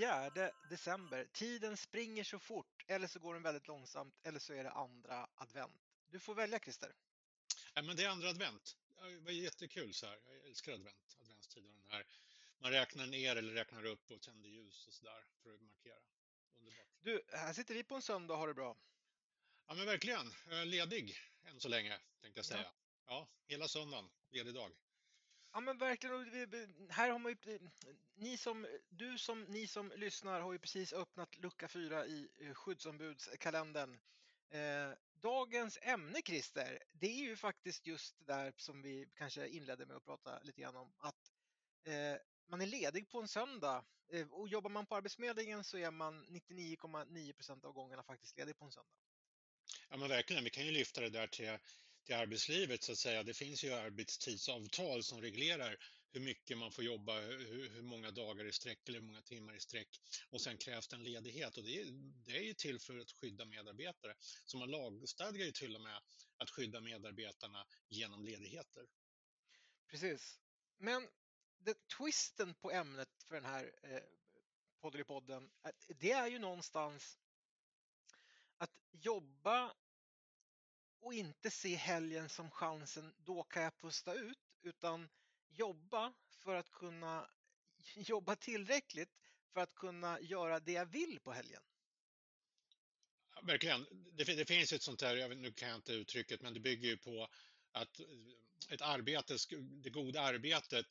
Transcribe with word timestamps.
4 0.00 0.50
december. 0.68 1.28
Tiden 1.32 1.76
springer 1.76 2.24
så 2.24 2.38
fort, 2.38 2.84
eller 2.86 3.06
så 3.06 3.18
går 3.18 3.34
den 3.34 3.42
väldigt 3.42 3.66
långsamt, 3.66 4.14
eller 4.22 4.38
så 4.38 4.52
är 4.52 4.64
det 4.64 4.70
andra 4.70 5.28
advent. 5.34 5.82
Du 6.10 6.18
får 6.18 6.34
välja 6.34 6.58
Christer. 6.58 6.94
Ja, 7.74 7.82
men 7.82 7.96
det 7.96 8.04
är 8.04 8.08
andra 8.08 8.28
advent. 8.28 8.76
Det 9.02 9.18
var 9.18 9.30
jättekul 9.30 9.94
så 9.94 10.06
här. 10.06 10.20
Jag 10.26 10.46
älskar 10.46 10.72
advent, 10.72 11.16
adventstiden. 11.20 11.80
Den 11.80 11.90
här. 11.90 12.06
Man 12.58 12.70
räknar 12.70 13.06
ner 13.06 13.36
eller 13.36 13.52
räknar 13.52 13.84
upp 13.84 14.10
och 14.10 14.20
tänder 14.20 14.48
ljus 14.48 14.86
och 14.86 14.94
sådär 14.94 15.26
för 15.42 15.54
att 15.54 15.60
markera. 15.60 16.00
Underbart. 16.58 16.86
Du, 17.00 17.22
här 17.32 17.52
sitter 17.52 17.74
vi 17.74 17.84
på 17.84 17.94
en 17.94 18.02
söndag 18.02 18.34
och 18.34 18.40
har 18.40 18.48
det 18.48 18.54
bra. 18.54 18.76
Ja, 19.66 19.74
men 19.74 19.86
verkligen. 19.86 20.32
Ledig 20.64 21.16
än 21.44 21.60
så 21.60 21.68
länge, 21.68 22.00
tänkte 22.20 22.38
jag 22.38 22.46
säga. 22.46 22.62
Ja, 22.62 22.72
ja 23.06 23.28
hela 23.46 23.68
söndagen, 23.68 24.10
ledig 24.30 24.54
dag. 24.54 24.72
Ja 25.52 25.60
men 25.60 25.78
verkligen. 25.78 26.90
Här 26.90 27.10
har 27.10 27.18
man 27.18 27.32
ju, 27.32 27.54
eh, 27.54 27.60
ni 28.14 28.36
som, 28.36 28.66
du 28.88 29.18
som 29.18 29.42
ni 29.42 29.66
som 29.66 29.92
lyssnar 29.96 30.40
har 30.40 30.52
ju 30.52 30.58
precis 30.58 30.92
öppnat 30.92 31.38
lucka 31.38 31.68
fyra 31.68 32.06
i 32.06 32.28
eh, 32.38 32.54
skyddsombudskalendern. 32.54 33.98
Eh, 34.50 34.90
dagens 35.20 35.78
ämne 35.82 36.22
Christer, 36.24 36.82
det 36.92 37.06
är 37.06 37.24
ju 37.24 37.36
faktiskt 37.36 37.86
just 37.86 38.18
det 38.18 38.32
där 38.32 38.52
som 38.56 38.82
vi 38.82 39.08
kanske 39.14 39.48
inledde 39.48 39.86
med 39.86 39.96
att 39.96 40.04
prata 40.04 40.38
lite 40.42 40.60
grann 40.60 40.76
om. 40.76 40.92
Att 40.98 41.32
eh, 41.84 42.16
man 42.46 42.60
är 42.60 42.66
ledig 42.66 43.08
på 43.08 43.20
en 43.20 43.28
söndag 43.28 43.84
eh, 44.12 44.28
och 44.28 44.48
jobbar 44.48 44.70
man 44.70 44.86
på 44.86 44.96
Arbetsförmedlingen 44.96 45.64
så 45.64 45.78
är 45.78 45.90
man 45.90 46.26
99,9 46.26 47.32
procent 47.32 47.64
av 47.64 47.72
gångerna 47.72 48.02
faktiskt 48.02 48.38
ledig 48.38 48.58
på 48.58 48.64
en 48.64 48.70
söndag. 48.70 48.90
Ja 49.88 49.96
men 49.96 50.08
verkligen, 50.08 50.44
vi 50.44 50.50
kan 50.50 50.66
ju 50.66 50.72
lyfta 50.72 51.00
det 51.00 51.10
där 51.10 51.26
till 51.26 51.58
i 52.10 52.14
arbetslivet 52.14 52.82
så 52.82 52.92
att 52.92 52.98
säga. 52.98 53.22
Det 53.22 53.34
finns 53.34 53.64
ju 53.64 53.72
arbetstidsavtal 53.72 55.02
som 55.02 55.20
reglerar 55.20 55.76
hur 56.12 56.20
mycket 56.20 56.58
man 56.58 56.72
får 56.72 56.84
jobba, 56.84 57.20
hur, 57.20 57.68
hur 57.68 57.82
många 57.82 58.10
dagar 58.10 58.44
i 58.44 58.52
sträck 58.52 58.88
eller 58.88 59.00
hur 59.00 59.06
många 59.06 59.22
timmar 59.22 59.56
i 59.56 59.60
sträck. 59.60 60.00
Och 60.30 60.40
sen 60.40 60.58
krävs 60.58 60.88
det 60.88 60.96
en 60.96 61.02
ledighet 61.02 61.56
och 61.56 61.64
det 61.64 61.80
är, 61.80 61.86
det 62.24 62.36
är 62.36 62.42
ju 62.42 62.54
till 62.54 62.80
för 62.80 62.98
att 62.98 63.10
skydda 63.10 63.44
medarbetare. 63.44 64.14
Så 64.44 64.58
man 64.58 64.70
lagstadgar 64.70 65.44
ju 65.44 65.52
till 65.52 65.74
och 65.74 65.80
med 65.80 66.00
att 66.36 66.50
skydda 66.50 66.80
medarbetarna 66.80 67.66
genom 67.88 68.24
ledigheter. 68.24 68.86
Precis. 69.90 70.40
Men 70.78 71.08
det, 71.58 71.88
twisten 71.98 72.54
på 72.54 72.70
ämnet 72.70 73.08
för 73.28 73.34
den 73.34 73.44
här 73.44 73.72
eh, 73.82 75.04
podden, 75.04 75.50
det 75.88 76.12
är 76.12 76.26
ju 76.26 76.38
någonstans 76.38 77.18
att 78.56 78.70
jobba 78.90 79.74
och 81.00 81.14
inte 81.14 81.50
se 81.50 81.74
helgen 81.74 82.28
som 82.28 82.50
chansen, 82.50 83.12
då 83.18 83.42
kan 83.42 83.62
jag 83.62 83.78
pusta 83.78 84.14
ut, 84.14 84.38
utan 84.62 85.08
jobba 85.48 86.12
för 86.30 86.54
att 86.54 86.72
kunna 86.72 87.30
jobba 87.94 88.36
tillräckligt 88.36 89.10
för 89.52 89.60
att 89.60 89.74
kunna 89.74 90.20
göra 90.20 90.60
det 90.60 90.72
jag 90.72 90.86
vill 90.86 91.20
på 91.20 91.32
helgen. 91.32 91.62
Verkligen. 93.42 93.86
Det, 94.12 94.24
det 94.24 94.44
finns 94.44 94.72
ett 94.72 94.82
sånt 94.82 95.02
här, 95.02 95.34
nu 95.34 95.52
kan 95.52 95.68
jag 95.68 95.78
inte 95.78 95.92
uttrycket, 95.92 96.42
men 96.42 96.54
det 96.54 96.60
bygger 96.60 96.88
ju 96.88 96.96
på 96.96 97.28
att 97.72 98.00
ett 98.68 98.82
arbete, 98.82 99.36
det 99.58 99.90
goda 99.90 100.20
arbetet, 100.20 100.86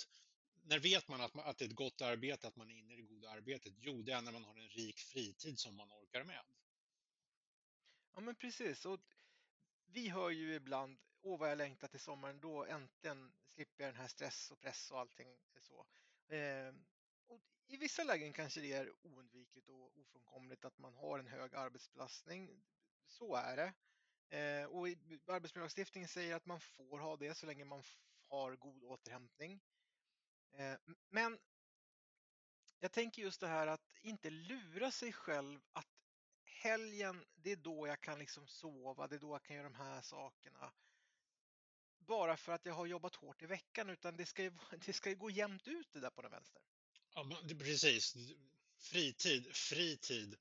när 0.63 0.79
vet 0.79 1.07
man 1.07 1.21
att, 1.21 1.33
man 1.33 1.45
att 1.45 1.57
det 1.57 1.65
är 1.65 1.69
ett 1.69 1.75
gott 1.75 2.01
arbete, 2.01 2.47
att 2.47 2.55
man 2.55 2.69
är 2.69 2.73
inne 2.73 2.93
i 2.93 2.95
det 2.95 3.01
goda 3.01 3.29
arbetet? 3.29 3.73
Jo, 3.79 4.01
det 4.01 4.11
är 4.11 4.21
när 4.21 4.31
man 4.31 4.43
har 4.43 4.57
en 4.57 4.69
rik 4.69 4.99
fritid 4.99 5.59
som 5.59 5.75
man 5.75 5.91
orkar 5.91 6.23
med. 6.23 6.41
Ja, 8.13 8.19
men 8.19 8.35
precis. 8.35 8.85
Och 8.85 8.99
vi 9.91 10.09
hör 10.09 10.29
ju 10.29 10.53
ibland, 10.53 10.97
åh 11.21 11.39
vad 11.39 11.51
jag 11.51 11.57
längtar 11.57 11.87
till 11.87 11.99
sommaren, 11.99 12.39
då 12.39 12.65
äntligen 12.65 13.31
slipper 13.45 13.83
jag 13.83 13.93
den 13.93 14.01
här 14.01 14.07
stress 14.07 14.51
och 14.51 14.59
press 14.59 14.91
och 14.91 14.99
allting 14.99 15.27
eh, 15.27 15.61
så. 15.61 15.85
Eh, 16.35 16.73
och 17.27 17.41
I 17.67 17.77
vissa 17.77 18.03
lägen 18.03 18.33
kanske 18.33 18.61
det 18.61 18.73
är 18.73 18.93
oundvikligt 19.01 19.69
och 19.69 19.97
ofrånkomligt 19.99 20.65
att 20.65 20.77
man 20.77 20.93
har 20.93 21.19
en 21.19 21.27
hög 21.27 21.55
arbetsbelastning. 21.55 22.63
Så 23.05 23.35
är 23.35 23.55
det. 23.57 23.73
Eh, 24.37 24.65
och 24.65 24.87
arbetsmiljölagstiftningen 25.27 26.09
säger 26.09 26.35
att 26.35 26.45
man 26.45 26.59
får 26.59 26.99
ha 26.99 27.17
det 27.17 27.35
så 27.35 27.45
länge 27.45 27.65
man 27.65 27.83
har 28.29 28.55
god 28.55 28.83
återhämtning. 28.83 29.61
Eh, 30.51 30.75
men 31.09 31.39
jag 32.79 32.91
tänker 32.91 33.21
just 33.21 33.39
det 33.39 33.47
här 33.47 33.67
att 33.67 33.97
inte 34.01 34.29
lura 34.29 34.91
sig 34.91 35.13
själv 35.13 35.61
att 35.71 35.87
helgen, 36.59 37.25
det 37.35 37.51
är 37.51 37.55
då 37.55 37.87
jag 37.87 38.01
kan 38.01 38.19
liksom 38.19 38.47
sova, 38.47 39.07
det 39.07 39.15
är 39.15 39.19
då 39.19 39.33
jag 39.33 39.43
kan 39.43 39.55
göra 39.55 39.69
de 39.69 39.75
här 39.75 40.01
sakerna. 40.01 40.71
Bara 41.99 42.37
för 42.37 42.51
att 42.51 42.65
jag 42.65 42.73
har 42.73 42.85
jobbat 42.85 43.15
hårt 43.15 43.41
i 43.41 43.45
veckan, 43.45 43.89
utan 43.89 44.17
det 44.17 44.25
ska 44.25 44.43
ju, 44.43 44.51
det 44.85 44.93
ska 44.93 45.09
ju 45.09 45.15
gå 45.15 45.29
jämnt 45.29 45.67
ut 45.67 45.91
det 45.91 45.99
där 45.99 46.09
på 46.09 46.21
den 46.21 46.31
vänster. 46.31 46.61
Ja, 47.13 47.23
men 47.23 47.59
precis. 47.59 48.15
Fritid, 48.77 49.55
fritid. 49.55 50.35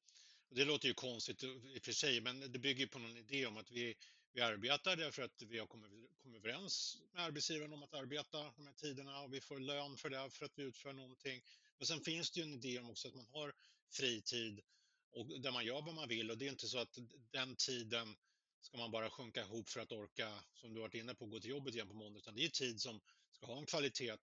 Det 0.51 0.65
låter 0.65 0.89
ju 0.89 0.95
konstigt 0.95 1.45
i 1.45 1.79
och 1.79 1.83
för 1.83 1.93
sig, 1.93 2.21
men 2.21 2.53
det 2.53 2.59
bygger 2.59 2.87
på 2.87 2.99
någon 2.99 3.17
idé 3.17 3.47
om 3.47 3.57
att 3.57 3.71
vi, 3.71 3.97
vi 4.33 4.41
arbetar 4.41 4.97
därför 4.97 5.23
att 5.23 5.43
vi 5.43 5.59
har 5.59 5.67
kommit, 5.67 5.91
kommit 6.23 6.45
överens 6.45 6.99
med 7.13 7.25
arbetsgivaren 7.25 7.73
om 7.73 7.83
att 7.83 7.95
arbeta 7.95 8.53
de 8.57 8.67
här 8.67 8.73
tiderna 8.73 9.21
och 9.21 9.35
vi 9.35 9.41
får 9.41 9.59
lön 9.61 9.97
för 9.97 10.11
det, 10.11 10.31
för 10.31 10.45
att 10.45 10.59
vi 10.59 10.63
utför 10.63 10.93
någonting. 10.93 11.43
Men 11.79 11.87
sen 11.87 12.01
finns 12.01 12.31
det 12.31 12.41
ju 12.41 12.47
en 12.47 12.55
idé 12.55 12.79
om 12.79 12.91
också 12.91 13.09
att 13.09 13.15
man 13.15 13.27
har 13.27 13.55
fritid 13.91 14.61
och 15.11 15.41
där 15.41 15.53
man 15.53 15.65
gör 15.65 15.83
vad 15.83 15.95
man 15.95 16.09
vill 16.09 16.31
och 16.31 16.39
det 16.39 16.47
är 16.47 16.51
inte 16.51 16.69
så 16.69 16.79
att 16.79 16.99
den 17.31 17.57
tiden 17.57 18.17
ska 18.61 18.79
man 18.79 18.91
bara 18.91 19.11
sjunka 19.11 19.41
ihop 19.41 19.69
för 19.69 19.81
att 19.81 19.93
orka, 19.93 20.45
som 20.55 20.75
du 20.75 20.81
varit 20.81 20.95
inne 20.95 21.15
på, 21.15 21.27
gå 21.27 21.41
till 21.41 21.51
jobbet 21.51 21.75
igen 21.75 21.89
på 21.89 21.95
måndag, 21.95 22.19
utan 22.19 22.35
det 22.35 22.45
är 22.45 22.49
tid 22.49 22.81
som 22.81 23.01
ska 23.31 23.47
ha 23.47 23.59
en 23.59 23.67
kvalitet 23.67 24.17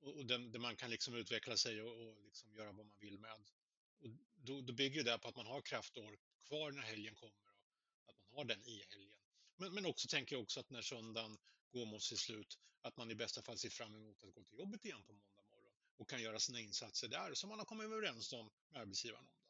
och, 0.00 0.16
och 0.16 0.26
där, 0.26 0.38
där 0.38 0.58
man 0.58 0.76
kan 0.76 0.90
liksom 0.90 1.14
utveckla 1.14 1.56
sig 1.56 1.82
och, 1.82 2.08
och 2.08 2.24
liksom 2.24 2.52
göra 2.52 2.72
vad 2.72 2.86
man 2.86 2.96
vill 2.98 3.18
med. 3.18 3.32
Och 4.00 4.08
då, 4.34 4.60
då 4.60 4.72
bygger 4.72 5.04
det 5.04 5.18
på 5.18 5.28
att 5.28 5.36
man 5.36 5.46
har 5.46 5.60
kraft 5.60 5.96
och 5.96 6.04
ork 6.04 6.20
kvar 6.46 6.70
när 6.70 6.82
helgen 6.82 7.14
kommer 7.14 7.48
och 8.04 8.10
att 8.10 8.20
man 8.20 8.36
har 8.36 8.44
den 8.44 8.64
i 8.64 8.84
helgen. 8.90 9.18
Men, 9.56 9.74
men 9.74 9.86
också 9.86 10.08
tänker 10.08 10.36
jag 10.36 10.42
också 10.42 10.60
att 10.60 10.70
när 10.70 10.82
söndagen 10.82 11.38
går 11.72 11.86
mot 11.86 12.02
sitt 12.02 12.18
slut, 12.18 12.58
att 12.82 12.96
man 12.96 13.10
i 13.10 13.14
bästa 13.14 13.42
fall 13.42 13.58
ser 13.58 13.70
fram 13.70 13.94
emot 13.94 14.24
att 14.24 14.34
gå 14.34 14.44
till 14.44 14.58
jobbet 14.58 14.84
igen 14.84 15.02
på 15.02 15.12
måndag 15.12 15.42
morgon 15.42 15.72
och 15.96 16.10
kan 16.10 16.22
göra 16.22 16.38
sina 16.38 16.60
insatser 16.60 17.08
där 17.08 17.34
som 17.34 17.48
man 17.48 17.58
har 17.58 17.66
kommit 17.66 17.84
överens 17.84 18.32
om 18.32 18.50
med 18.70 18.80
arbetsgivaren 18.80 19.24
om. 19.24 19.47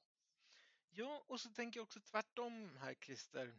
Ja, 0.91 1.25
och 1.27 1.41
så 1.41 1.51
tänker 1.51 1.81
jag 1.81 1.85
också 1.85 2.01
tvärtom 2.01 2.77
här 2.77 2.95
Christer. 2.95 3.59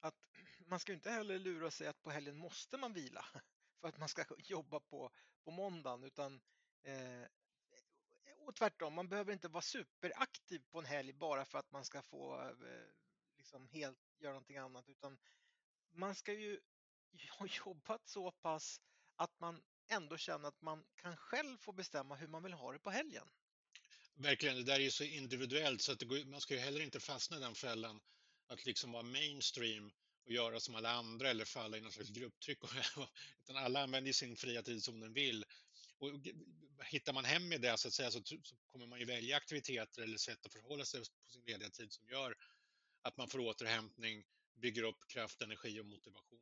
Att 0.00 0.14
man 0.58 0.80
ska 0.80 0.92
inte 0.92 1.10
heller 1.10 1.38
lura 1.38 1.70
sig 1.70 1.86
att 1.86 2.02
på 2.02 2.10
helgen 2.10 2.36
måste 2.36 2.76
man 2.76 2.92
vila 2.92 3.24
för 3.80 3.88
att 3.88 3.98
man 3.98 4.08
ska 4.08 4.24
jobba 4.38 4.80
på, 4.80 5.10
på 5.44 5.50
måndagen 5.50 6.04
utan 6.04 6.40
eh, 6.82 7.26
och 8.46 8.54
tvärtom, 8.54 8.94
man 8.94 9.08
behöver 9.08 9.32
inte 9.32 9.48
vara 9.48 9.62
superaktiv 9.62 10.62
på 10.70 10.78
en 10.78 10.84
helg 10.84 11.12
bara 11.12 11.44
för 11.44 11.58
att 11.58 11.70
man 11.70 11.84
ska 11.84 12.02
få 12.02 12.40
eh, 12.42 12.86
liksom 13.36 13.68
helt 13.68 13.98
göra 14.18 14.32
någonting 14.32 14.56
annat 14.56 14.88
utan 14.88 15.18
man 15.90 16.14
ska 16.14 16.32
ju 16.32 16.60
ha 17.38 17.46
jobbat 17.66 18.08
så 18.08 18.32
pass 18.32 18.80
att 19.16 19.40
man 19.40 19.62
ändå 19.88 20.16
känner 20.16 20.48
att 20.48 20.60
man 20.60 20.84
kan 20.96 21.16
själv 21.16 21.58
få 21.58 21.72
bestämma 21.72 22.14
hur 22.14 22.28
man 22.28 22.42
vill 22.42 22.52
ha 22.52 22.72
det 22.72 22.78
på 22.78 22.90
helgen. 22.90 23.28
Verkligen, 24.18 24.56
det 24.56 24.62
där 24.62 24.74
är 24.74 24.80
ju 24.80 24.90
så 24.90 25.04
individuellt 25.04 25.82
så 25.82 25.92
att 25.92 26.02
går, 26.02 26.24
man 26.24 26.40
ska 26.40 26.54
ju 26.54 26.60
heller 26.60 26.80
inte 26.80 27.00
fastna 27.00 27.36
i 27.36 27.40
den 27.40 27.54
fällan 27.54 28.00
att 28.46 28.66
liksom 28.66 28.92
vara 28.92 29.02
mainstream 29.02 29.92
och 30.24 30.32
göra 30.32 30.60
som 30.60 30.74
alla 30.74 30.90
andra 30.90 31.30
eller 31.30 31.44
falla 31.44 31.76
i 31.76 31.80
någon 31.80 31.92
slags 31.92 32.10
grupptryck. 32.10 32.58
utan 33.42 33.56
alla 33.56 33.82
använder 33.82 34.12
sin 34.12 34.36
fria 34.36 34.62
tid 34.62 34.84
som 34.84 35.00
de 35.00 35.12
vill. 35.12 35.44
Och 35.98 36.10
hittar 36.84 37.12
man 37.12 37.24
hem 37.24 37.52
i 37.52 37.58
det 37.58 37.78
så 37.78 37.88
att 37.88 37.94
säga 37.94 38.10
så, 38.10 38.22
så, 38.24 38.56
kommer 38.66 38.86
man 38.86 38.98
ju 38.98 39.04
välja 39.04 39.36
aktiviteter 39.36 40.02
eller 40.02 40.18
sätt 40.18 40.46
att 40.46 40.52
förhålla 40.52 40.84
sig 40.84 41.00
på 41.00 41.30
sin 41.32 41.42
lediga 41.44 41.70
tid 41.70 41.92
som 41.92 42.08
gör 42.08 42.36
att 43.02 43.16
man 43.16 43.28
får 43.28 43.38
återhämtning, 43.38 44.24
bygger 44.54 44.82
upp 44.82 45.08
kraft, 45.08 45.42
energi 45.42 45.80
och 45.80 45.86
motivation. 45.86 46.40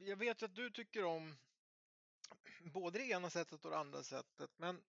Jag 0.00 0.16
vet 0.16 0.42
att 0.42 0.54
du 0.54 0.70
tycker 0.70 1.04
om 1.04 1.36
både 2.64 2.98
det 2.98 3.04
ena 3.04 3.30
sättet 3.30 3.64
och 3.64 3.70
det 3.70 3.78
andra 3.78 4.02
sättet. 4.02 4.50
Men 4.56 4.82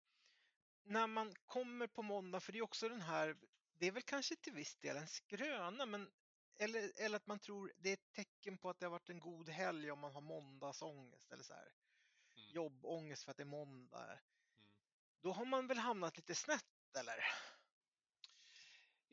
när 0.84 1.06
man 1.06 1.34
kommer 1.46 1.86
på 1.86 2.02
måndag, 2.02 2.40
för 2.40 2.52
det 2.52 2.58
är 2.58 2.62
också 2.62 2.88
den 2.88 3.00
här, 3.00 3.36
det 3.78 3.86
är 3.86 3.92
väl 3.92 4.02
kanske 4.02 4.36
till 4.36 4.52
viss 4.52 4.74
del 4.76 4.96
en 4.96 5.08
skröna, 5.08 5.86
men 5.86 6.10
eller, 6.58 6.92
eller 6.96 7.16
att 7.16 7.26
man 7.26 7.38
tror 7.38 7.72
det 7.78 7.88
är 7.88 7.92
ett 7.92 8.12
tecken 8.12 8.58
på 8.58 8.70
att 8.70 8.80
det 8.80 8.86
har 8.86 8.90
varit 8.90 9.08
en 9.08 9.20
god 9.20 9.48
helg 9.48 9.90
om 9.90 9.98
man 9.98 10.12
har 10.12 10.20
måndagsångest 10.20 11.32
eller 11.32 11.42
så 11.44 11.52
här. 11.54 11.62
Mm. 12.36 12.50
Jobbångest 12.50 13.24
för 13.24 13.30
att 13.30 13.36
det 13.36 13.42
är 13.42 13.44
måndag. 13.44 14.04
Mm. 14.04 14.18
Då 15.20 15.32
har 15.32 15.44
man 15.44 15.66
väl 15.66 15.78
hamnat 15.78 16.16
lite 16.16 16.34
snett 16.34 16.96
eller? 16.98 17.24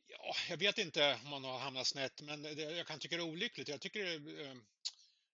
Ja, 0.07 0.35
jag 0.49 0.57
vet 0.57 0.77
inte 0.77 1.19
om 1.23 1.29
man 1.29 1.43
har 1.43 1.59
hamnat 1.59 1.87
snett, 1.87 2.21
men 2.21 2.41
det, 2.41 2.53
jag 2.53 2.87
kan 2.87 2.99
tycka 2.99 3.15
det 3.17 3.21
är 3.23 3.29
olyckligt. 3.29 3.67
Jag 3.67 3.81
tycker 3.81 4.05
det, 4.05 4.43
eh, 4.43 4.55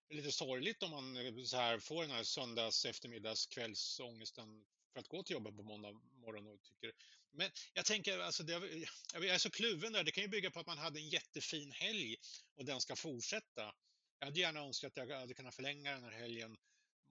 lite 0.10 0.32
sorgligt 0.32 0.84
om 0.84 0.92
man 0.92 1.18
eh, 1.18 1.44
så 1.44 1.58
här 1.58 1.80
får 1.80 2.02
den 2.02 2.12
här 2.12 2.24
söndags 2.24 2.86
eftermiddags 2.86 3.46
kvällsångesten 3.46 4.66
för 4.94 5.00
att 5.00 5.08
gå 5.08 5.24
till 5.24 5.34
jobbet 5.34 5.56
på 5.56 5.64
måndag 5.64 5.92
morgon 6.14 6.48
och 6.48 6.64
tycker... 6.64 6.94
Men 7.32 7.52
jag 7.74 7.86
tänker, 7.86 8.20
alltså 8.20 8.44
det, 8.44 8.54
jag 9.14 9.26
är 9.26 9.38
så 9.38 9.50
kluven 9.50 9.94
där. 9.94 10.04
Det 10.04 10.12
kan 10.12 10.24
ju 10.24 10.30
bygga 10.30 10.52
på 10.52 10.60
att 10.60 10.68
man 10.68 10.78
hade 10.78 11.00
en 11.00 11.10
jättefin 11.10 11.72
helg 11.72 12.16
och 12.56 12.66
den 12.66 12.82
ska 12.82 12.96
fortsätta. 12.96 13.74
Jag 14.20 14.26
hade 14.28 14.40
gärna 14.40 14.60
önskat 14.60 14.98
att 14.98 15.10
jag 15.10 15.20
hade 15.20 15.34
kunnat 15.34 15.56
förlänga 15.56 15.92
den 15.92 16.04
här 16.04 16.12
helgen 16.12 16.58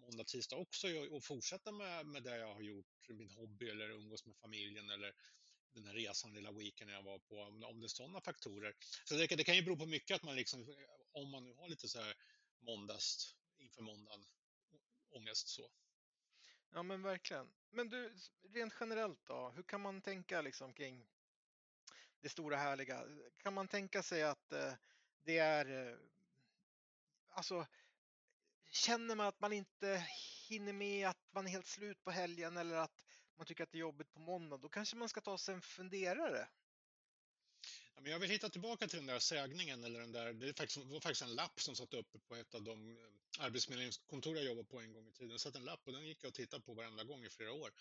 måndag, 0.00 0.24
tisdag 0.24 0.56
också 0.56 0.88
och 1.10 1.24
fortsätta 1.24 1.72
med, 1.72 2.06
med 2.06 2.22
det 2.22 2.36
jag 2.36 2.54
har 2.54 2.62
gjort, 2.62 2.86
min 3.08 3.30
hobby 3.30 3.68
eller 3.68 3.90
umgås 3.90 4.26
med 4.26 4.36
familjen 4.36 4.90
eller 4.90 5.12
den 5.74 5.86
här 5.86 5.94
resan, 5.94 6.34
lilla 6.34 6.52
weekenden 6.52 6.96
jag 6.96 7.02
var 7.02 7.18
på, 7.18 7.40
om, 7.40 7.64
om 7.64 7.80
det 7.80 7.86
är 7.86 7.88
sådana 7.88 8.20
faktorer. 8.20 8.74
Så 9.04 9.14
det, 9.14 9.26
det, 9.26 9.44
kan 9.44 9.56
ju 9.56 9.62
bero 9.62 9.76
på 9.76 9.86
mycket 9.86 10.14
att 10.14 10.22
man 10.22 10.36
liksom, 10.36 10.74
om 11.12 11.30
man 11.30 11.44
nu 11.44 11.54
har 11.54 11.68
lite 11.68 11.88
så 11.88 12.00
här 12.00 12.14
måndags, 12.60 13.36
inför 13.56 13.82
måndagen, 13.82 14.26
ångest 15.10 15.48
så. 15.48 15.70
Ja 16.70 16.82
men 16.82 17.02
verkligen. 17.02 17.52
Men 17.70 17.88
du, 17.88 18.16
rent 18.42 18.74
generellt 18.80 19.26
då, 19.26 19.50
hur 19.50 19.62
kan 19.62 19.80
man 19.80 20.02
tänka 20.02 20.40
liksom 20.42 20.72
kring 20.72 21.06
det 22.20 22.28
stora 22.28 22.56
härliga? 22.56 23.04
Kan 23.36 23.54
man 23.54 23.68
tänka 23.68 24.02
sig 24.02 24.22
att 24.22 24.52
eh, 24.52 24.72
det 25.22 25.38
är, 25.38 25.90
eh, 25.90 25.98
alltså, 27.28 27.66
känner 28.70 29.16
man 29.16 29.26
att 29.26 29.40
man 29.40 29.52
inte 29.52 30.06
hinner 30.48 30.72
med, 30.72 31.08
att 31.08 31.32
man 31.32 31.46
är 31.46 31.50
helt 31.50 31.66
slut 31.66 32.04
på 32.04 32.10
helgen 32.10 32.56
eller 32.56 32.76
att 32.76 33.06
man 33.36 33.46
tycker 33.46 33.64
att 33.64 33.72
det 33.72 33.78
är 33.78 33.80
jobbigt 33.80 34.12
på 34.12 34.20
måndag, 34.20 34.56
då 34.56 34.68
kanske 34.68 34.96
man 34.96 35.08
ska 35.08 35.20
ta 35.20 35.38
sig 35.38 35.54
en 35.54 35.62
funderare. 35.62 36.48
Men 38.02 38.12
jag 38.12 38.18
vill 38.18 38.30
hitta 38.30 38.48
tillbaka 38.48 38.88
till 38.88 38.98
den 38.98 39.06
där 39.06 39.18
sägningen, 39.18 39.84
eller 39.84 40.00
den 40.00 40.12
där, 40.12 40.32
det, 40.32 40.54
faktiskt, 40.54 40.86
var 40.86 41.00
faktiskt 41.00 41.22
en 41.22 41.34
lapp 41.34 41.60
som 41.60 41.76
satt 41.76 41.94
uppe 41.94 42.18
på 42.18 42.36
ett 42.36 42.54
av 42.54 42.62
de 42.62 42.90
eh, 42.90 42.96
arbetsförmedlingskontor 43.38 44.36
jag 44.36 44.44
jobbade 44.44 44.68
på 44.68 44.80
en 44.80 44.92
gång 44.92 45.08
i 45.08 45.12
tiden. 45.12 45.28
Det 45.28 45.38
satt 45.38 45.56
en 45.56 45.64
lapp 45.64 45.80
och 45.84 45.92
den 45.92 46.06
gick 46.06 46.24
jag 46.24 46.28
och 46.28 46.34
tittade 46.34 46.62
på 46.62 46.74
varenda 46.74 47.04
gång 47.04 47.24
i 47.24 47.30
flera 47.30 47.52
år. 47.52 47.72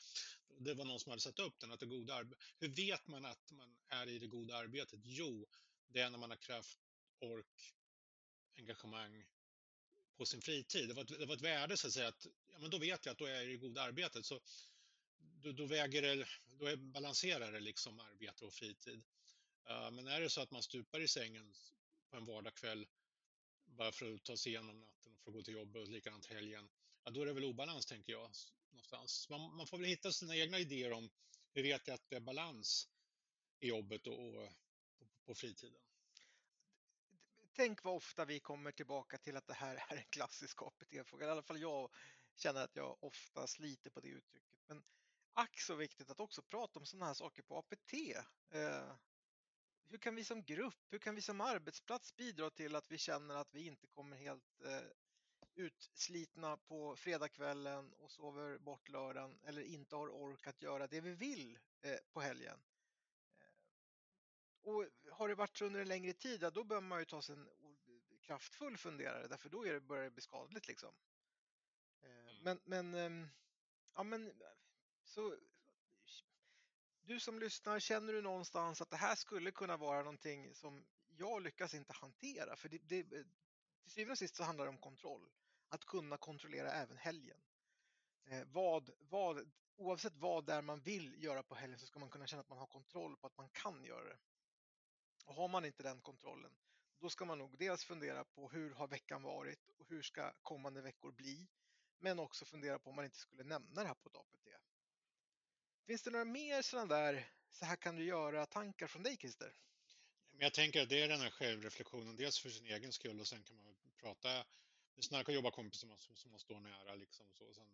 Det 0.60 0.74
var 0.74 0.86
någon 0.86 1.00
som 1.00 1.10
hade 1.10 1.22
satt 1.22 1.40
upp 1.40 1.60
den, 1.60 1.72
att 1.72 1.80
det 1.80 1.86
goda 1.86 2.26
Hur 2.60 2.68
vet 2.68 3.08
man 3.08 3.26
att 3.26 3.52
man 3.52 3.78
är 3.90 4.08
i 4.08 4.20
det 4.20 4.28
goda 4.28 4.56
arbetet? 4.56 5.00
Jo, 5.04 5.48
det 5.88 6.00
är 6.00 6.10
när 6.10 6.18
man 6.18 6.30
har 6.30 6.38
kraft, 6.38 6.80
ork, 7.20 7.74
engagemang 8.58 9.26
på 10.18 10.26
sin 10.26 10.42
fritid. 10.42 10.88
Det 10.88 10.94
var 10.94 11.04
ett, 11.04 11.20
det 11.20 11.26
var 11.26 11.36
ett 11.36 11.42
värde 11.42 11.78
så 11.78 11.88
att 11.88 11.94
säga, 11.94 12.08
att 12.08 12.28
ja, 12.52 12.60
men 12.60 12.70
då 12.70 12.78
vet 12.78 13.06
jag 13.06 13.12
att 13.12 13.18
då 13.18 13.26
är 13.26 13.34
jag 13.34 13.44
i 13.44 13.48
det 13.48 13.58
goda 13.58 13.82
arbetet. 13.82 14.26
Så 14.26 14.40
då, 15.20 15.52
då 15.52 15.66
väger 15.66 16.02
det, 16.02 16.28
då 16.60 16.66
är, 16.66 16.76
balanserar 16.76 17.52
det 17.52 17.60
liksom 17.60 18.00
arbete 18.00 18.46
och 18.46 18.54
fritid. 18.54 19.04
Eh, 19.70 19.92
men 19.92 20.08
är 20.08 20.22
det 20.22 20.30
så 20.30 20.42
att 20.42 20.52
man 20.52 20.64
stupar 20.64 21.00
i 21.00 21.08
sängen 21.08 21.54
på 22.10 22.18
en 22.18 22.26
vardagskväll 22.26 22.88
bara 23.66 23.92
för 23.92 24.14
att 24.14 24.24
ta 24.24 24.38
sig 24.38 24.52
igenom 24.52 24.80
natten 24.80 25.14
och 25.14 25.22
för 25.24 25.30
att 25.30 25.36
gå 25.36 25.42
till 25.42 25.54
jobbet 25.54 25.82
och 25.82 25.88
likadant 25.88 26.26
helgen, 26.26 26.70
ja, 27.04 27.12
då 27.12 27.22
är 27.22 27.26
det 27.26 27.34
väl 27.34 27.44
obalans 27.44 27.86
tänker 27.86 28.12
jag. 28.14 28.32
någonstans. 28.70 29.30
Man, 29.30 29.56
man 29.56 29.68
får 29.68 29.78
väl 29.78 29.88
hitta 29.88 30.12
sina 30.12 30.36
egna 30.36 30.60
idéer 30.60 30.92
om 30.92 31.10
hur 31.54 31.64
vet 31.64 31.88
jag 31.88 31.94
att 31.94 32.10
det 32.10 32.16
är 32.16 32.20
balans 32.20 32.90
i 33.60 33.68
jobbet 33.68 34.08
och, 34.08 34.28
och 34.28 34.50
på, 34.98 35.08
på 35.26 35.36
fritiden. 35.36 35.82
Tänk 37.54 37.84
vad 37.84 37.96
ofta 37.96 38.26
vi 38.26 38.40
kommer 38.40 38.72
tillbaka 38.72 39.18
till 39.18 39.38
att 39.38 39.48
det 39.48 39.54
här 39.54 39.76
är 39.90 39.98
en 39.98 40.06
klassisk 40.10 40.62
APT-fråga. 40.62 41.28
I 41.28 41.30
alla 41.30 41.44
fall 41.44 41.62
jag 41.62 41.92
känner 42.36 42.64
att 42.64 42.76
jag 42.76 43.04
ofta 43.04 43.48
sliter 43.48 43.90
på 43.90 44.00
det 44.00 44.08
uttrycket. 44.08 44.60
Men 44.68 44.84
ack 45.34 45.62
så 45.62 45.76
viktigt 45.76 46.10
att 46.10 46.20
också 46.20 46.42
prata 46.42 46.80
om 46.80 46.86
sådana 46.86 47.06
här 47.06 47.14
saker 47.14 47.44
på 47.44 47.58
APT. 47.58 47.94
Eh, 48.50 48.96
hur 49.90 49.98
kan 49.98 50.16
vi 50.16 50.24
som 50.24 50.44
grupp, 50.44 50.78
hur 50.90 51.00
kan 51.00 51.16
vi 51.16 51.22
som 51.22 51.42
arbetsplats 51.42 52.16
bidra 52.16 52.50
till 52.50 52.76
att 52.76 52.92
vi 52.92 52.98
känner 52.98 53.36
att 53.36 53.54
vi 53.54 53.66
inte 53.66 53.88
kommer 53.88 54.18
helt 54.18 54.62
eh, 54.66 54.82
utslitna 55.56 56.58
på 56.58 56.96
fredagskvällen 56.96 57.94
och 57.94 58.12
sover 58.12 58.58
bort 58.58 58.90
lördagen 58.90 59.40
eller 59.44 59.62
inte 59.62 59.96
har 59.96 60.10
ork 60.10 60.48
att 60.48 60.62
göra 60.62 60.88
det 60.88 61.02
vi 61.02 61.14
vill 61.14 61.60
eh, 61.82 61.98
på 62.14 62.22
helgen. 62.22 62.60
Och 64.62 64.86
har 65.12 65.28
det 65.28 65.36
varit 65.36 65.58
så 65.58 65.66
under 65.66 65.80
en 65.80 65.88
längre 65.88 66.14
tid, 66.14 66.40
då 66.54 66.64
bör 66.64 66.82
man 66.82 67.00
ju 67.00 67.06
ta 67.06 67.22
sig 67.22 67.36
en 67.36 67.48
kraftfull 68.22 68.78
funderare 68.78 69.28
därför 69.28 69.50
då 69.50 69.66
är 69.66 69.74
det, 69.74 69.80
börjar 69.80 70.04
det 70.04 70.12
bli 70.12 70.22
skadligt 70.22 70.68
liksom. 70.68 70.94
Mm. 72.04 72.36
Men, 72.42 72.60
men, 72.64 72.94
ehm, 72.94 73.28
ja 73.94 74.04
men, 74.04 74.34
så 75.04 75.36
du 77.08 77.20
som 77.20 77.40
lyssnar, 77.40 77.80
känner 77.80 78.14
du 78.14 78.22
någonstans 78.22 78.82
att 78.82 78.90
det 78.90 78.98
här 78.98 79.16
skulle 79.16 79.52
kunna 79.52 79.78
vara 79.78 79.98
någonting 79.98 80.56
som 80.56 80.86
jag 81.18 81.42
lyckas 81.42 81.74
inte 81.74 81.94
hantera? 81.94 82.56
För 82.56 82.70
det, 82.70 82.78
det, 82.78 83.04
till 83.04 83.26
syvende 83.88 84.12
och 84.12 84.18
sist 84.18 84.36
så 84.36 84.44
handlar 84.44 84.66
det 84.66 84.70
om 84.70 84.78
kontroll. 84.78 85.30
Att 85.70 85.86
kunna 85.86 86.18
kontrollera 86.18 86.72
även 86.72 86.98
helgen. 86.98 87.40
Eh, 88.26 88.44
vad, 88.48 88.90
vad, 89.00 89.52
oavsett 89.76 90.16
vad 90.16 90.46
det 90.46 90.54
är 90.54 90.62
man 90.62 90.80
vill 90.80 91.24
göra 91.24 91.44
på 91.44 91.56
helgen 91.56 91.80
så 91.80 91.86
ska 91.86 92.00
man 92.00 92.10
kunna 92.10 92.28
känna 92.28 92.42
att 92.42 92.50
man 92.50 92.58
har 92.58 92.68
kontroll 92.68 93.18
på 93.18 93.28
att 93.28 93.38
man 93.38 93.50
kan 93.50 93.84
göra 93.84 94.04
det. 94.04 94.18
Och 95.26 95.34
har 95.34 95.48
man 95.48 95.66
inte 95.66 95.84
den 95.84 96.02
kontrollen, 96.02 96.52
då 97.00 97.10
ska 97.10 97.26
man 97.26 97.38
nog 97.38 97.58
dels 97.58 97.86
fundera 97.86 98.26
på 98.26 98.50
hur 98.50 98.72
har 98.72 98.88
veckan 98.88 99.22
varit 99.24 99.70
och 99.78 99.88
hur 99.90 100.02
ska 100.02 100.34
kommande 100.42 100.82
veckor 100.82 101.12
bli? 101.12 101.48
Men 102.00 102.20
också 102.20 102.46
fundera 102.46 102.80
på 102.80 102.90
om 102.90 102.96
man 102.96 103.06
inte 103.06 103.18
skulle 103.18 103.44
nämna 103.44 103.82
det 103.82 103.88
här 103.88 103.96
på 103.96 104.10
ett 104.10 104.16
APT. 104.16 104.48
Finns 105.88 106.02
det 106.02 106.12
några 106.12 106.26
mer 106.26 106.62
sådana 106.62 106.96
där, 106.96 107.30
så 107.52 107.66
här 107.66 107.76
kan 107.76 107.96
du 107.96 108.04
göra, 108.04 108.46
tankar 108.46 108.88
från 108.88 109.04
dig 109.04 109.18
Christer? 109.18 109.54
Jag 110.40 110.54
tänker 110.54 110.82
att 110.82 110.90
det 110.90 111.02
är 111.02 111.08
den 111.08 111.22
här 111.22 111.30
självreflektionen, 111.30 112.16
dels 112.16 112.40
för 112.40 112.50
sin 112.50 112.66
egen 112.66 112.94
skull 112.94 113.20
och 113.20 113.28
sen 113.28 113.44
kan 113.44 113.58
man 113.58 113.76
prata 113.98 114.46
med 114.96 115.04
sina 115.04 115.24
jobbarkompisar 115.28 115.96
som, 115.98 116.16
som 116.16 116.32
man 116.32 116.40
står 116.40 116.60
nära. 116.60 116.96
Liksom, 116.96 117.26
så, 117.34 117.54
sen 117.54 117.74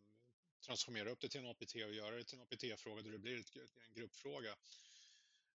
transformera 0.65 1.09
upp 1.09 1.19
det 1.19 1.29
till 1.29 1.39
en 1.39 1.49
APT 1.49 1.75
och 1.75 1.93
göra 1.93 2.15
det 2.15 2.23
till 2.23 2.37
en 2.37 2.43
APT-fråga 2.43 3.01
där 3.01 3.11
det 3.11 3.17
blir 3.17 3.39
ett, 3.39 3.55
en 3.55 3.93
gruppfråga. 3.93 4.55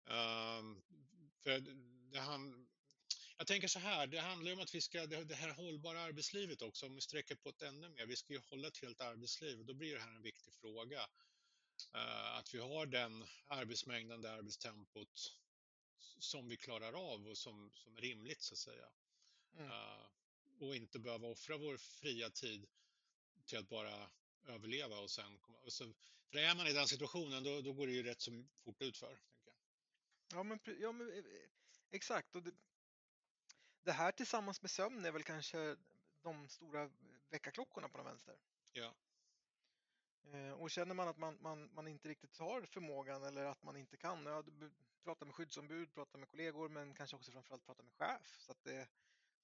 Um, 0.05 0.81
för 1.43 1.59
det 2.11 2.19
han, 2.19 2.67
jag 3.37 3.47
tänker 3.47 3.67
så 3.67 3.79
här, 3.79 4.07
det 4.07 4.19
handlar 4.19 4.53
om 4.53 4.59
att 4.59 4.75
vi 4.75 4.81
ska, 4.81 5.05
det 5.05 5.35
här 5.35 5.49
hållbara 5.49 6.01
arbetslivet 6.01 6.61
också, 6.61 6.85
om 6.85 6.95
vi 6.95 7.01
sträcker 7.01 7.35
på 7.35 7.51
det 7.57 7.67
ännu 7.67 7.89
mer, 7.89 8.05
vi 8.05 8.15
ska 8.15 8.33
ju 8.33 8.39
hålla 8.39 8.67
ett 8.67 8.77
helt 8.77 9.01
arbetsliv, 9.01 9.65
då 9.65 9.73
blir 9.73 9.95
det 9.95 10.01
här 10.01 10.15
en 10.15 10.21
viktig 10.21 10.53
fråga. 10.53 11.07
Uh, 11.95 12.37
att 12.37 12.53
vi 12.53 12.59
har 12.59 12.85
den 12.85 13.25
arbetsmängden, 13.47 14.21
det 14.21 14.31
arbetstempot 14.31 15.33
som 16.19 16.49
vi 16.49 16.57
klarar 16.57 17.13
av 17.13 17.27
och 17.27 17.37
som, 17.37 17.71
som 17.73 17.97
är 17.97 18.01
rimligt 18.01 18.41
så 18.41 18.53
att 18.53 18.59
säga. 18.59 18.89
Mm. 19.53 19.71
Uh, 19.71 20.07
och 20.59 20.75
inte 20.75 20.99
behöva 20.99 21.27
offra 21.27 21.57
vår 21.57 21.77
fria 21.77 22.29
tid 22.29 22.67
till 23.45 23.57
att 23.57 23.69
bara 23.69 24.09
överleva 24.45 24.99
och 24.99 25.09
sen 25.09 25.37
komma... 25.37 25.57
Och 25.57 25.73
så, 25.73 25.93
för 26.31 26.37
är 26.37 26.55
man 26.55 26.67
i 26.67 26.73
den 26.73 26.87
situationen 26.87 27.43
då, 27.43 27.61
då 27.61 27.73
går 27.73 27.87
det 27.87 27.93
ju 27.93 28.03
rätt 28.03 28.21
så 28.21 28.45
fort 28.63 28.81
utför. 28.81 29.07
Tänker 29.07 29.51
jag. 29.51 30.39
Ja, 30.39 30.43
men, 30.43 30.59
ja, 30.79 30.91
men 30.91 31.11
eh, 31.11 31.23
exakt. 31.91 32.35
Och 32.35 32.43
det, 32.43 32.51
det 33.83 33.91
här 33.91 34.11
tillsammans 34.11 34.61
med 34.61 34.71
sömn 34.71 35.05
är 35.05 35.11
väl 35.11 35.23
kanske 35.23 35.77
de 36.21 36.49
stora 36.49 36.91
väckarklockorna 37.29 37.89
på 37.89 37.97
den 37.97 38.05
vänster. 38.05 38.35
Ja. 38.73 38.95
Eh, 40.33 40.51
och 40.51 40.71
känner 40.71 40.95
man 40.95 41.07
att 41.07 41.17
man, 41.17 41.37
man, 41.41 41.69
man 41.73 41.87
inte 41.87 42.09
riktigt 42.09 42.37
har 42.37 42.61
förmågan 42.61 43.23
eller 43.23 43.45
att 43.45 43.63
man 43.63 43.77
inte 43.77 43.97
kan, 43.97 44.25
ja, 44.25 44.43
prata 45.03 45.25
med 45.25 45.35
skyddsombud, 45.35 45.93
prata 45.93 46.17
med 46.17 46.29
kollegor 46.29 46.69
men 46.69 46.93
kanske 46.93 47.15
också 47.15 47.31
framförallt 47.31 47.65
prata 47.65 47.83
med 47.83 47.93
chef 47.93 48.37
så 48.39 48.51
att 48.51 48.63
det 48.63 48.89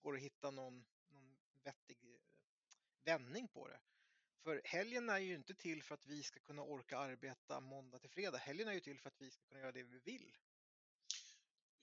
går 0.02 0.16
att 0.16 0.22
hitta 0.22 0.52
någon, 0.52 0.86
någon 1.10 1.38
vettig 1.64 1.98
eh, 2.04 2.20
vändning 3.04 3.48
på 3.48 3.68
det. 3.68 3.80
För 4.44 4.62
helgen 4.64 5.10
är 5.10 5.18
ju 5.18 5.36
inte 5.36 5.54
till 5.54 5.84
för 5.84 5.96
att 5.96 6.06
vi 6.06 6.24
ska 6.24 6.40
kunna 6.40 6.62
orka 6.62 6.98
arbeta 6.98 7.60
måndag 7.60 8.00
till 8.00 8.10
fredag. 8.10 8.38
Helgen 8.38 8.68
är 8.68 8.74
ju 8.74 8.80
till 8.80 9.00
för 9.00 9.08
att 9.08 9.22
vi 9.22 9.32
ska 9.32 9.44
kunna 9.44 9.60
göra 9.60 9.72
det 9.72 9.84
vi 9.84 10.00
vill. 10.00 10.38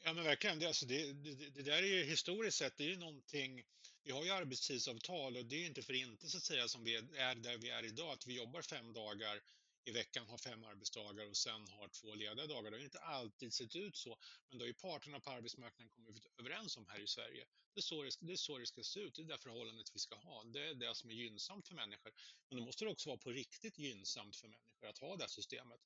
Ja 0.04 0.12
men 0.12 0.24
verkligen, 0.24 0.58
det, 0.58 0.66
alltså 0.66 0.86
det, 0.86 1.12
det, 1.12 1.34
det, 1.34 1.62
där 1.62 1.82
är 1.82 1.86
ju 1.86 2.04
historiskt 2.04 2.58
sett, 2.58 2.76
det 2.76 2.84
är 2.84 2.88
ju 2.88 2.96
någonting, 2.96 3.62
vi 4.02 4.12
har 4.12 4.24
ju 4.24 4.30
arbetstidsavtal 4.30 5.36
och 5.36 5.44
det 5.44 5.56
är 5.56 5.60
ju 5.60 5.66
inte 5.66 5.82
för 5.82 5.92
inte 5.92 6.28
så 6.28 6.36
att 6.36 6.44
säga 6.44 6.68
som 6.68 6.84
vi 6.84 6.94
är 6.94 7.34
där 7.34 7.58
vi 7.58 7.70
är 7.70 7.84
idag, 7.84 8.12
att 8.12 8.26
vi 8.26 8.36
jobbar 8.36 8.62
fem 8.62 8.92
dagar 8.92 9.40
i 9.84 9.90
veckan, 9.90 10.26
har 10.26 10.38
fem 10.38 10.64
arbetsdagar 10.64 11.26
och 11.26 11.36
sen 11.36 11.68
har 11.68 11.88
två 11.88 12.14
lediga 12.14 12.46
dagar. 12.46 12.70
Det 12.70 12.76
har 12.76 12.84
inte 12.84 12.98
alltid 12.98 13.54
sett 13.54 13.76
ut 13.76 13.96
så, 13.96 14.18
men 14.48 14.58
då 14.58 14.62
har 14.62 14.66
ju 14.66 14.74
parterna 14.74 15.20
på 15.20 15.30
arbetsmarknaden 15.30 15.88
kommit 15.88 16.26
överens 16.38 16.76
om 16.76 16.86
här 16.88 17.00
i 17.00 17.06
Sverige. 17.06 17.46
Det 17.74 17.80
är, 17.80 17.82
så 17.82 18.02
det, 18.02 18.16
det 18.20 18.32
är 18.32 18.36
så 18.36 18.58
det 18.58 18.66
ska 18.66 18.82
se 18.82 19.00
ut, 19.00 19.14
det 19.14 19.22
är 19.22 19.26
det 19.26 19.38
förhållandet 19.38 19.90
vi 19.94 19.98
ska 19.98 20.16
ha. 20.16 20.44
Det 20.44 20.66
är 20.66 20.74
det 20.74 20.94
som 20.94 21.10
är 21.10 21.14
gynnsamt 21.14 21.68
för 21.68 21.74
människor. 21.74 22.12
Men 22.48 22.58
då 22.58 22.64
måste 22.64 22.84
det 22.84 22.90
också 22.90 23.08
vara 23.08 23.18
på 23.18 23.30
riktigt 23.30 23.78
gynnsamt 23.78 24.36
för 24.36 24.48
människor 24.48 24.86
att 24.88 24.98
ha 24.98 25.16
det 25.16 25.22
här 25.22 25.28
systemet. 25.28 25.80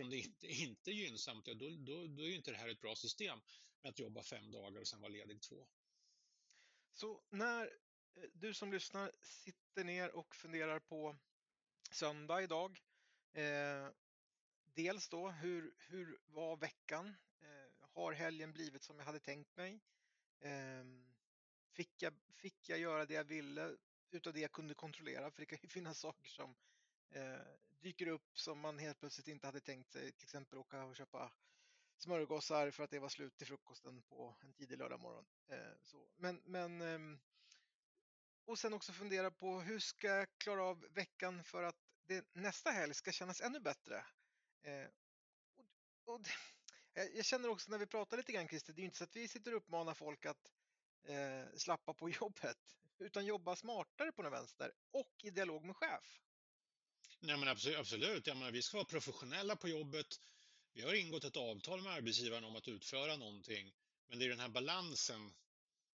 Eftersom 0.00 0.06
om 0.06 0.10
det 0.10 0.18
inte, 0.18 0.46
inte 0.46 0.90
är 0.90 0.94
gynnsamt, 0.94 1.46
ja, 1.46 1.54
då, 1.54 1.68
då, 1.70 2.06
då 2.06 2.22
är 2.22 2.34
inte 2.34 2.50
det 2.50 2.56
här 2.56 2.68
ett 2.68 2.80
bra 2.80 2.96
system 2.96 3.40
med 3.82 3.90
att 3.90 3.98
jobba 3.98 4.22
fem 4.22 4.50
dagar 4.50 4.80
och 4.80 4.88
sen 4.88 5.00
vara 5.00 5.12
ledig 5.12 5.42
två. 5.42 5.68
Så 6.92 7.22
när 7.30 7.66
eh, 8.14 8.22
du 8.32 8.54
som 8.54 8.72
lyssnar 8.72 9.12
sitter 9.22 9.84
ner 9.84 10.10
och 10.10 10.36
funderar 10.36 10.78
på 10.78 11.16
söndag 11.90 12.42
idag, 12.42 12.80
eh, 13.32 13.88
dels 14.74 15.08
då 15.08 15.30
hur, 15.30 15.74
hur 15.78 16.18
var 16.26 16.56
veckan? 16.56 17.16
Eh, 17.40 17.88
har 17.92 18.12
helgen 18.12 18.52
blivit 18.52 18.82
som 18.82 18.98
jag 18.98 19.06
hade 19.06 19.20
tänkt 19.20 19.56
mig? 19.56 19.80
Eh, 20.40 20.84
fick, 21.72 22.02
jag, 22.02 22.14
fick 22.34 22.68
jag 22.68 22.78
göra 22.78 23.06
det 23.06 23.14
jag 23.14 23.24
ville 23.24 23.76
utav 24.10 24.32
det 24.32 24.40
jag 24.40 24.52
kunde 24.52 24.74
kontrollera? 24.74 25.30
För 25.30 25.40
det 25.40 25.46
kan 25.46 25.58
ju 25.62 25.68
finnas 25.78 25.98
saker 25.98 26.30
som 26.30 26.54
eh, 27.10 27.69
dyker 27.80 28.06
upp 28.06 28.38
som 28.38 28.60
man 28.60 28.78
helt 28.78 29.00
plötsligt 29.00 29.28
inte 29.28 29.46
hade 29.46 29.60
tänkt 29.60 29.92
sig, 29.92 30.12
till 30.12 30.24
exempel 30.24 30.58
åka 30.58 30.84
och 30.84 30.96
köpa 30.96 31.32
smörgåsar 31.96 32.70
för 32.70 32.84
att 32.84 32.90
det 32.90 32.98
var 32.98 33.08
slut 33.08 33.36
till 33.36 33.46
frukosten 33.46 34.02
på 34.02 34.36
en 34.40 34.52
tidig 34.52 34.78
lördag 34.78 35.00
morgon. 35.00 35.26
Eh, 35.48 35.72
så. 35.82 36.08
Men, 36.16 36.42
men 36.44 36.80
ehm, 36.80 37.18
och 38.44 38.58
sen 38.58 38.72
också 38.72 38.92
fundera 38.92 39.30
på 39.30 39.60
hur 39.60 39.78
ska 39.78 40.06
jag 40.06 40.28
klara 40.38 40.64
av 40.64 40.86
veckan 40.90 41.44
för 41.44 41.62
att 41.62 41.76
det, 42.06 42.26
nästa 42.32 42.70
helg 42.70 42.94
ska 42.94 43.12
kännas 43.12 43.40
ännu 43.40 43.60
bättre. 43.60 44.04
Eh, 44.62 44.88
och, 45.56 46.14
och, 46.14 46.20
det, 46.20 46.30
jag 47.14 47.24
känner 47.24 47.48
också 47.48 47.70
när 47.70 47.78
vi 47.78 47.86
pratar 47.86 48.16
lite 48.16 48.32
grann 48.32 48.48
Christer, 48.48 48.72
det 48.72 48.82
är 48.82 48.84
inte 48.84 48.96
så 48.96 49.04
att 49.04 49.16
vi 49.16 49.28
sitter 49.28 49.50
och 49.50 49.56
uppmanar 49.56 49.94
folk 49.94 50.26
att 50.26 50.50
eh, 51.04 51.56
slappa 51.56 51.94
på 51.94 52.10
jobbet, 52.20 52.76
utan 52.98 53.26
jobba 53.26 53.56
smartare 53.56 54.12
på 54.12 54.22
den 54.22 54.32
vänster 54.32 54.72
och 54.90 55.14
i 55.22 55.30
dialog 55.30 55.64
med 55.64 55.76
chef. 55.76 56.20
Nej 57.20 57.36
men 57.36 57.48
absolut. 57.48 58.26
Jag 58.26 58.36
menar, 58.36 58.52
vi 58.52 58.62
ska 58.62 58.76
vara 58.76 58.84
professionella 58.84 59.56
på 59.56 59.68
jobbet. 59.68 60.20
Vi 60.72 60.82
har 60.82 60.94
ingått 60.94 61.24
ett 61.24 61.36
avtal 61.36 61.82
med 61.82 61.92
arbetsgivaren 61.92 62.44
om 62.44 62.56
att 62.56 62.68
utföra 62.68 63.16
någonting, 63.16 63.72
men 64.08 64.18
det 64.18 64.24
är 64.24 64.28
den 64.28 64.40
här 64.40 64.48
balansen. 64.48 65.32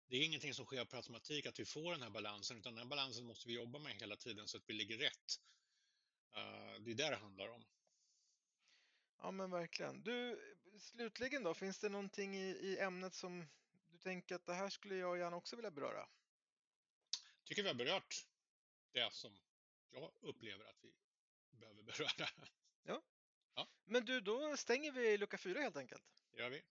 Det 0.09 0.17
är 0.17 0.25
ingenting 0.25 0.55
som 0.55 0.64
sker 0.64 0.85
per 0.85 0.97
automatik 0.97 1.47
att 1.47 1.61
vi 1.61 1.64
får 1.64 1.93
den 1.93 2.02
här 2.02 2.11
balansen, 2.11 2.59
utan 2.59 2.75
den 2.75 2.83
här 2.83 2.88
balansen 2.88 3.25
måste 3.25 3.49
vi 3.49 3.55
jobba 3.55 3.79
med 3.79 3.95
hela 3.95 4.17
tiden 4.17 4.49
så 4.49 4.57
att 4.57 4.69
vi 4.69 4.73
ligger 4.73 4.99
rätt. 4.99 5.41
Uh, 6.37 6.81
det 6.81 6.91
är 6.91 6.95
det 6.95 7.11
det 7.11 7.17
handlar 7.17 7.49
om. 7.49 7.64
Ja 9.19 9.31
men 9.31 9.50
verkligen. 9.50 10.02
Du, 10.02 10.41
slutligen 10.81 11.43
då, 11.43 11.55
finns 11.55 11.79
det 11.79 11.88
någonting 11.88 12.37
i, 12.37 12.49
i 12.50 12.79
ämnet 12.79 13.14
som 13.14 13.47
du 13.91 13.99
tänker 13.99 14.35
att 14.35 14.47
det 14.47 14.55
här 14.55 14.71
skulle 14.71 14.97
jag 14.97 15.19
gärna 15.19 15.37
också 15.37 15.57
vilja 15.57 15.71
beröra? 15.71 16.09
Tycker 17.45 17.62
vi 17.62 17.69
har 17.69 17.75
berört 17.75 18.26
det 18.93 19.12
som 19.12 19.38
jag 19.91 20.12
upplever 20.21 20.64
att 20.64 20.85
vi 20.85 20.93
behöver 21.56 21.82
beröra. 21.82 22.28
Ja. 22.82 23.02
ja. 23.54 23.68
Men 23.85 24.04
du, 24.04 24.21
då 24.21 24.56
stänger 24.56 24.92
vi 24.92 25.18
lucka 25.18 25.38
fyra 25.38 25.61
helt 25.61 25.76
enkelt. 25.76 26.02
Gör 26.32 26.50
vi. 26.50 26.62